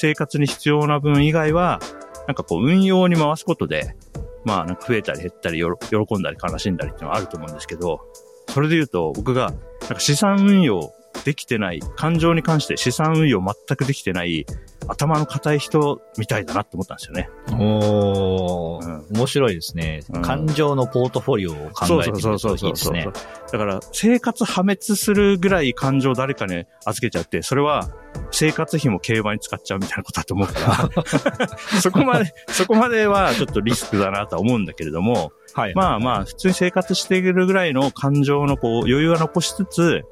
[0.00, 1.80] 生活に必要な分以外は、
[2.28, 3.96] なんかこう運用に回すことで、
[4.44, 8.00] まあなんか増えたり減ったり喜んだり悲しんだりっていうのはあると思うんですけど、
[8.48, 9.50] それで言うと僕が、
[9.82, 10.92] なんか資産運用
[11.24, 14.46] できてない、感情に関して資産運用全くできてない、
[14.86, 17.28] 頭の固い人みたいだなって思ったんですよね。
[17.52, 23.08] おー、面白いですね、うん感情のポートフォリオを考えてみるといいですね。
[23.52, 27.88] だから、生活破滅するぐらい感情を誰かに預けちゃって、それは
[28.30, 30.90] 生活費も競馬に使っちゃうみたいなことだと思うか
[31.34, 31.48] ら、
[31.80, 35.74] そこまで、そこまではちょっとリスクだなとは思うんだけれども、はい。
[35.74, 40.02] まあまあ、普通に生活しているぐらいの感情のこう余裕は残しつつ、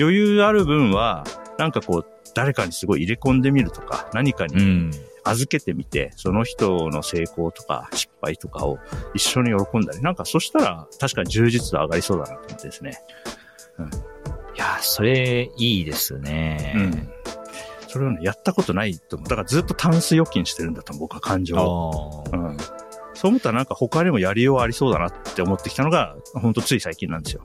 [0.00, 1.24] 余裕ある分は、
[1.58, 4.90] なんかこう、誰かにすごい入れ込んでみるとか、何かにうん。
[5.24, 8.78] 預けてみて、その人の成功とか失敗とかを
[9.14, 12.98] 一緒に喜んだり、なんかそしたら確かに充実度上がりそうだなと思ってですね。
[14.54, 16.74] いや、それ、いいですね。
[16.76, 17.08] うん。
[17.88, 19.28] それをね、やったことないと思う。
[19.28, 22.24] だからずっとタンス預金してるんだと思う、僕は感情を。
[22.32, 22.56] うん。
[23.14, 27.42] そう思ったらなんか他にもやりようありそうだなって思ってきたのが、ほんとつい最近なんですよ。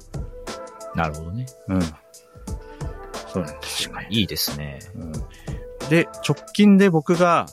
[0.96, 1.46] なるほどね。
[1.68, 1.82] うん。
[3.28, 4.08] そうなんですよね。
[4.10, 4.80] いいですね。
[4.96, 5.12] うん
[5.90, 7.46] で、直近で僕が、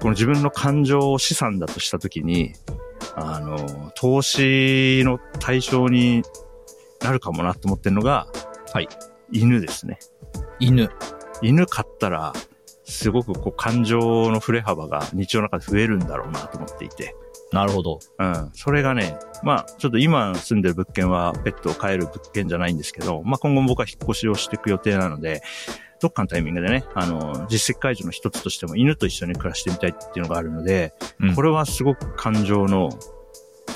[0.00, 2.54] この自分の感情を資産だとしたときに、
[3.16, 6.22] あの、投資の対象に
[7.00, 8.28] なるかもなと思ってるのが、
[8.72, 8.88] はい。
[9.32, 9.98] 犬ですね。
[10.60, 10.90] 犬。
[11.42, 12.32] 犬飼ったら、
[12.84, 17.16] すごくこう感情の振れ幅が日常の中で増えるんだろうなと思っていて。
[17.52, 18.00] なるほど。
[18.18, 18.50] うん。
[18.52, 25.42] それがね、まあ、ちょっと今住んでる物件はペットを飼える物件じゃないんですけど、まあ今後僕は引っ越しをしていく予定なので、
[26.00, 32.90] どっかのタイミングでね、あの、実績解除の一つとしても犬と一緒に暮らしてみたいっていうのがあるので、うんこれはすごく感情の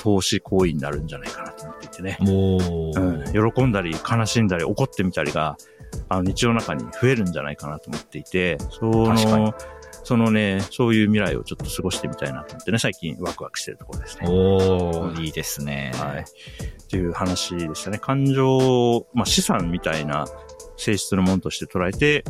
[0.03, 2.17] 投資行為になるんじゃないかなと思っていてね。
[2.19, 2.57] も
[2.95, 5.57] う、うん、喜んだり悲しんだり怒ってみたりが、
[6.07, 9.53] あの日常の中に増えるんじゃないかなと思っていて、そ確かにの、
[10.03, 14.27] そのね、そういう未来をちょっと過ごしてみたいなと思ってね、最近ワクワクしてるところですね。
[14.27, 15.91] おー、いいですね。
[15.95, 16.19] はい。
[16.21, 17.99] っていう話でしたね。
[17.99, 20.25] 感情を、まあ、資産みたいな
[20.77, 22.23] 性質のものとして捉えて、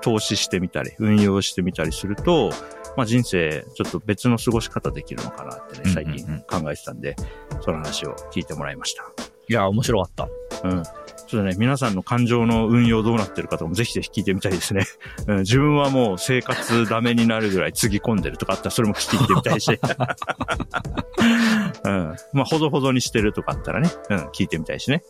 [0.00, 2.50] 投資してみたり、運用してみたりすると、
[2.96, 7.16] まあ、人生、ちょっと別の過ごし方できるのかなってね、最近うんうん考えてたんで、
[7.60, 9.02] その話を聞いてもらいました。
[9.48, 10.28] いや、面白かった。
[10.68, 10.82] うん。
[11.26, 14.86] ちょっとね、皆さんの感情の運用どうなってるかとかもぜひぜひ聞いてみたいですね。
[15.26, 19.78] うん、自分はもう生活ダメになるぐらいつぎ込んでるとかあったらそれも聞いてみたいし。
[21.84, 22.16] うん。
[22.32, 25.02] まあ、ほどほどにしてるとかあったらね、うん、聞いてみたいしね。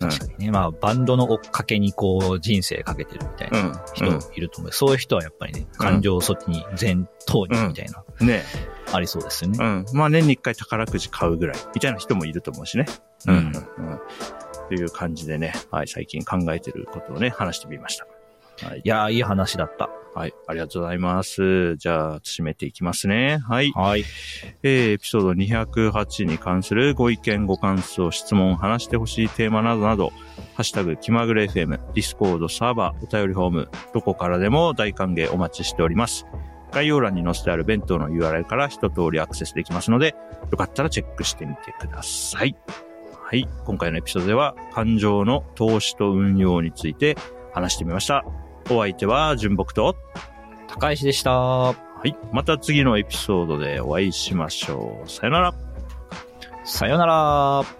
[0.00, 0.08] うん。
[0.08, 0.50] 確かにね。
[0.50, 4.72] まあ、バンドの追っかけにこう、人生かけてるみたいうなん人うんいると思う。
[4.72, 8.44] そういう人はやっぱりね、感情をそっちに全投入みたいな、ね
[8.92, 9.58] ありそうですよね。
[9.60, 9.86] うん。
[9.92, 12.86] まあ、年に一回宝くじ買うぐらい、みたいな人もいると思うしね。
[13.26, 14.00] うんうん。
[14.70, 18.06] という感じでね、はい、最近考えてることをね、話してみました。
[18.68, 18.88] はいい。
[18.88, 19.90] やー、いい話だった。
[20.14, 21.76] はい、ありがとうございます。
[21.76, 23.38] じゃあ、締めていきますね。
[23.38, 23.72] はい。
[23.74, 24.04] はい。
[24.62, 30.10] えーエピソード208に関するご意見、ご感想、質問、話してほしいテーマなどなど、
[30.54, 36.26] ハッシュタグ、気まぐれ FM、 Discord、サーバー、お便りフォーム、どこからでも大歓迎お待ちしております。
[36.70, 40.14] 概要欄に載せてある弁当の URL から一通りアクセスできますので、
[40.50, 42.56] よかったらチェックしてみてください。
[43.30, 43.48] はい。
[43.64, 47.16] 今回のエピソードでは、感情の投資と運用について
[47.52, 48.24] 話してみました。
[48.72, 49.94] お相手は、純木と、
[50.66, 51.30] 高石でした。
[51.30, 52.16] はい。
[52.32, 55.08] また次のエピソードでお会いしましょう。
[55.08, 55.54] さよなら。
[56.64, 57.79] さよなら。